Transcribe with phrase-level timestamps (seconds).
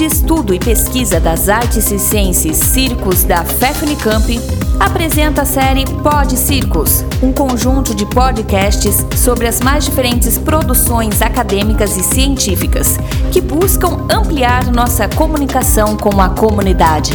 [0.00, 4.38] de Estudo e Pesquisa das Artes e Ciências Circos da FEFNICAMP
[4.80, 11.98] apresenta a série Pod Circos, um conjunto de podcasts sobre as mais diferentes produções acadêmicas
[11.98, 12.96] e científicas
[13.30, 17.12] que buscam ampliar nossa comunicação com a comunidade.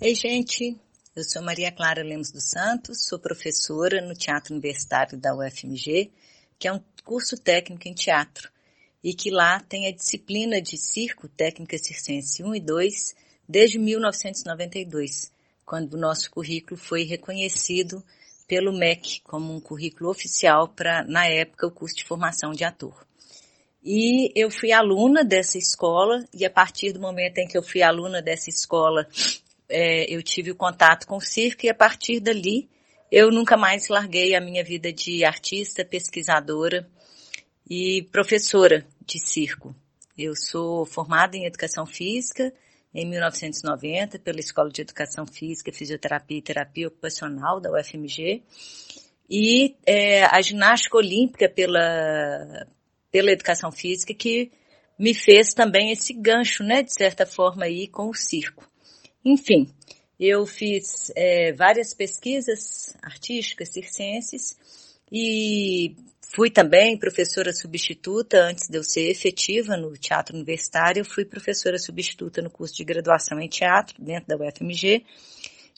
[0.00, 0.80] Ei, gente,
[1.14, 6.10] eu sou Maria Clara Lemos dos Santos, sou professora no Teatro Universitário da UFMG,
[6.58, 8.48] que é um curso técnico em teatro,
[9.06, 13.14] e que lá tem a disciplina de circo, técnica circense 1 e 2,
[13.48, 15.30] desde 1992,
[15.64, 18.02] quando o nosso currículo foi reconhecido
[18.48, 23.06] pelo MEC como um currículo oficial para, na época, o curso de formação de ator.
[23.80, 27.82] E eu fui aluna dessa escola, e a partir do momento em que eu fui
[27.82, 29.06] aluna dessa escola,
[29.68, 32.68] é, eu tive o contato com o circo e a partir dali
[33.12, 36.90] eu nunca mais larguei a minha vida de artista, pesquisadora
[37.70, 39.74] e professora de circo.
[40.16, 42.52] Eu sou formada em Educação Física
[42.94, 48.42] em 1990 pela Escola de Educação Física, Fisioterapia e Terapia Ocupacional da UFMG
[49.28, 52.66] e é, a ginástica olímpica pela,
[53.10, 54.50] pela Educação Física que
[54.98, 58.66] me fez também esse gancho, né, de certa forma aí com o circo.
[59.22, 59.68] Enfim,
[60.18, 64.56] eu fiz é, várias pesquisas artísticas, circenses,
[65.10, 65.94] e
[66.34, 71.00] fui também professora substituta antes de eu ser efetiva no teatro universitário.
[71.00, 75.04] Eu fui professora substituta no curso de graduação em teatro dentro da UFMG,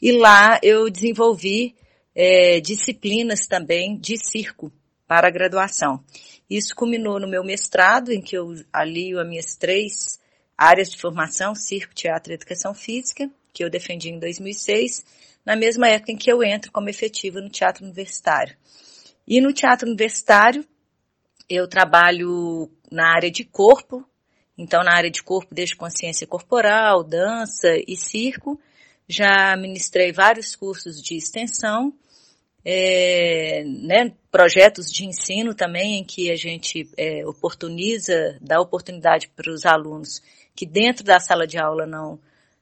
[0.00, 1.74] e lá eu desenvolvi
[2.14, 4.72] é, disciplinas também de circo
[5.06, 6.02] para a graduação.
[6.48, 10.18] Isso culminou no meu mestrado, em que eu alio as minhas três
[10.56, 15.04] áreas de formação, circo, teatro e educação física, que eu defendi em 2006,
[15.44, 18.56] na mesma época em que eu entro como efetiva no teatro universitário.
[19.30, 20.64] E no teatro universitário,
[21.50, 24.02] eu trabalho na área de corpo,
[24.56, 28.58] então na área de corpo desde consciência corporal, dança e circo.
[29.06, 31.92] Já ministrei vários cursos de extensão,
[32.64, 39.52] é, né, projetos de ensino também em que a gente é, oportuniza, dá oportunidade para
[39.52, 40.22] os alunos
[40.56, 42.18] que dentro da sala de aula não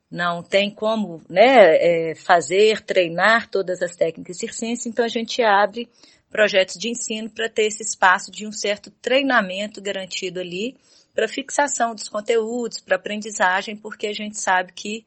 [0.08, 5.88] não tem como né, é, fazer, treinar todas as técnicas circenses, então a gente abre
[6.36, 10.76] projetos de ensino para ter esse espaço de um certo treinamento garantido ali
[11.14, 15.06] para fixação dos conteúdos, para aprendizagem, porque a gente sabe que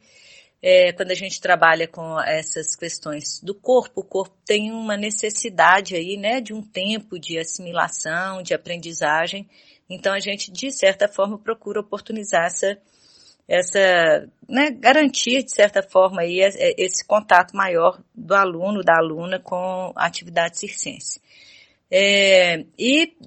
[0.60, 5.96] é, quando a gente trabalha com essas questões do corpo, o corpo tem uma necessidade
[5.96, 9.48] aí, né, de um tempo de assimilação, de aprendizagem.
[9.88, 12.76] Então a gente, de certa forma, procura oportunizar essa
[13.50, 16.40] essa, né, garantir, de certa forma, aí,
[16.78, 21.20] esse contato maior do aluno, da aluna com a atividade circense.
[21.90, 23.18] É, e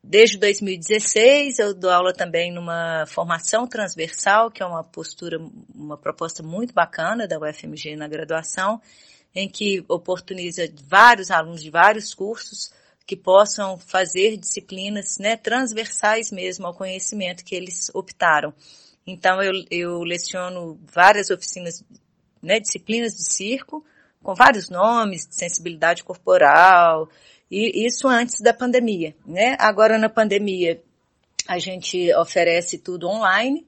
[0.00, 5.40] desde 2016 eu dou aula também numa formação transversal, que é uma postura,
[5.74, 8.80] uma proposta muito bacana da UFMG na graduação,
[9.34, 12.72] em que oportuniza vários alunos de vários cursos
[13.04, 18.54] que possam fazer disciplinas né, transversais mesmo ao conhecimento que eles optaram.
[19.06, 21.84] Então eu, eu leciono várias oficinas,
[22.42, 23.84] né, disciplinas de circo,
[24.22, 27.08] com vários nomes, de sensibilidade corporal,
[27.50, 29.56] e isso antes da pandemia, né?
[29.58, 30.80] Agora na pandemia
[31.48, 33.66] a gente oferece tudo online,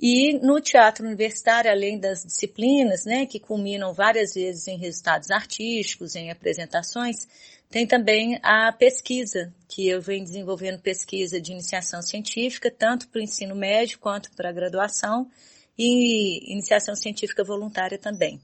[0.00, 6.16] e no teatro universitário, além das disciplinas, né, que culminam várias vezes em resultados artísticos,
[6.16, 7.28] em apresentações,
[7.72, 13.22] tem também a pesquisa, que eu venho desenvolvendo pesquisa de iniciação científica, tanto para o
[13.22, 15.30] ensino médio quanto para a graduação,
[15.76, 18.38] e iniciação científica voluntária também.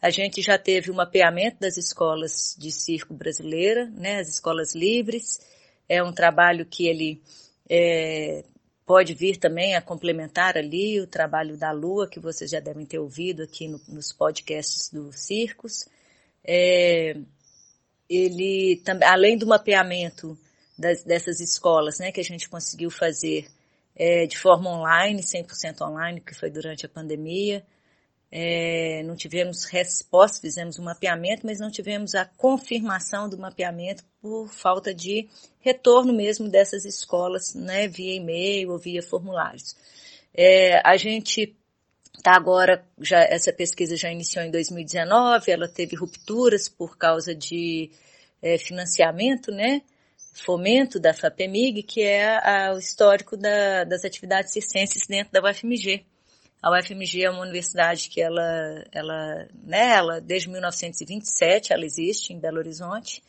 [0.00, 4.74] A gente já teve o um mapeamento das escolas de circo brasileira, né, as escolas
[4.74, 5.38] livres.
[5.86, 7.20] É um trabalho que ele
[7.68, 8.42] é,
[8.86, 12.98] pode vir também a complementar ali o trabalho da Lua, que vocês já devem ter
[12.98, 15.84] ouvido aqui no, nos podcasts do Circos.
[16.42, 17.14] É,
[18.16, 20.38] ele também, além do mapeamento
[20.78, 23.46] das, dessas escolas, né, que a gente conseguiu fazer
[23.94, 27.64] é, de forma online, 100% online, que foi durante a pandemia,
[28.34, 34.48] é, não tivemos resposta, fizemos um mapeamento, mas não tivemos a confirmação do mapeamento por
[34.48, 35.28] falta de
[35.60, 39.76] retorno mesmo dessas escolas, né, via e-mail ou via formulários.
[40.34, 41.54] É, a gente
[42.20, 47.90] Tá agora, já, essa pesquisa já iniciou em 2019, ela teve rupturas por causa de
[48.40, 49.82] é, financiamento, né?
[50.34, 56.04] Fomento da FAPEMIG, que é a, o histórico da, das atividades circenses dentro da UFMG.
[56.62, 62.38] A UFMG é uma universidade que ela, ela, né, ela, desde 1927 ela existe em
[62.38, 63.22] Belo Horizonte.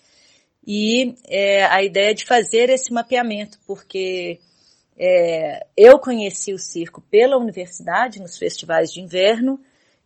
[0.65, 4.39] E é, a ideia é de fazer esse mapeamento, porque
[4.97, 9.59] é, eu conheci o circo pela universidade, nos festivais de inverno,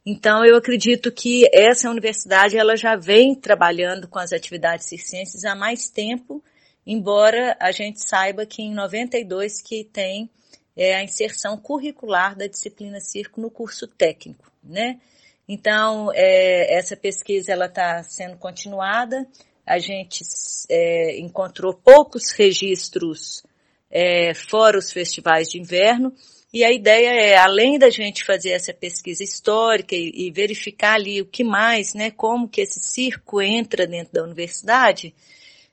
[0.05, 5.53] então eu acredito que essa universidade ela já vem trabalhando com as atividades circenses há
[5.53, 6.41] mais tempo,
[6.85, 10.29] embora a gente saiba que em 92 que tem
[10.77, 14.99] é, a inserção curricular da disciplina circo no curso técnico, né?
[15.47, 19.25] Então, é, essa pesquisa ela está sendo continuada.
[19.65, 20.23] A gente
[20.69, 23.43] é, encontrou poucos registros
[23.89, 26.13] é, fora os festivais de inverno.
[26.53, 31.21] E a ideia é, além da gente fazer essa pesquisa histórica e, e verificar ali
[31.21, 35.13] o que mais, né, como que esse circo entra dentro da universidade,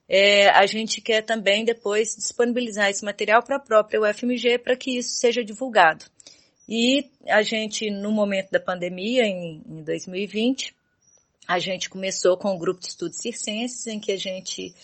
[0.09, 4.99] é, a gente quer também depois disponibilizar esse material para a própria UFMG para que
[4.99, 6.05] isso seja divulgado.
[6.69, 10.75] E a gente, no momento da pandemia, em, em 2020,
[11.47, 14.75] a gente começou com o grupo de estudos circenses, em que a gente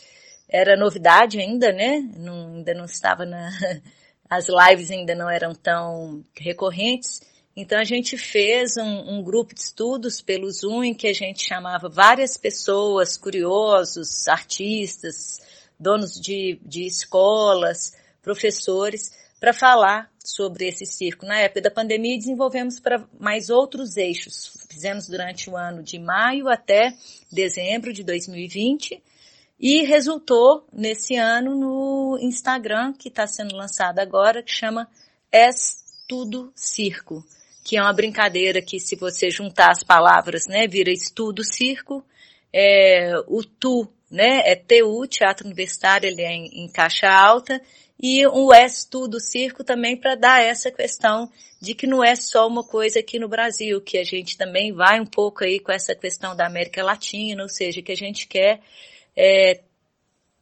[0.51, 2.01] era novidade ainda, né?
[2.17, 3.51] Não, ainda não estava na,
[4.29, 7.21] as lives ainda não eram tão recorrentes.
[7.57, 11.45] Então a gente fez um, um, grupo de estudos pelo Zoom em que a gente
[11.45, 15.41] chamava várias pessoas, curiosos, artistas,
[15.79, 21.27] donos de, de escolas, professores, para falar sobre esse circo.
[21.27, 24.53] Na época da pandemia desenvolvemos para mais outros eixos.
[24.71, 26.95] Fizemos durante o ano de maio até
[27.33, 29.03] dezembro de 2020
[29.61, 34.89] e resultou nesse ano no Instagram que está sendo lançado agora que chama
[35.31, 37.25] Es Tudo Circo
[37.71, 42.05] que é uma brincadeira que se você juntar as palavras, né, vira estudo circo,
[42.53, 47.61] é, o tu, né, é TU, Teatro Universitário, ele é em, em caixa alta,
[48.03, 51.31] e o estudo circo também para dar essa questão
[51.61, 54.99] de que não é só uma coisa aqui no Brasil, que a gente também vai
[54.99, 58.61] um pouco aí com essa questão da América Latina, ou seja, que a gente quer
[59.17, 59.61] é,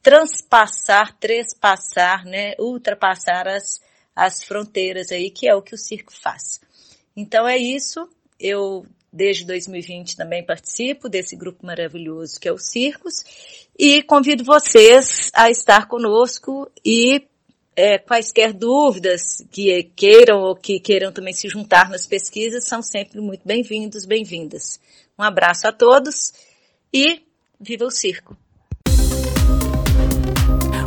[0.01, 3.79] transpassar, trespassar, né, ultrapassar as,
[4.15, 6.61] as fronteiras aí, que é o que o circo faz.
[7.15, 8.09] Então é isso.
[8.39, 13.23] Eu desde 2020 também participo desse grupo maravilhoso que é o Circos
[13.77, 17.25] e convido vocês a estar conosco e
[17.75, 23.19] é, quaisquer dúvidas que queiram ou que queiram também se juntar nas pesquisas são sempre
[23.19, 24.79] muito bem-vindos, bem-vindas.
[25.17, 26.33] Um abraço a todos
[26.93, 27.21] e
[27.59, 28.37] viva o circo!